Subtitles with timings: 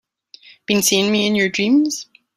[0.65, 2.07] Been seeing me in your dreams?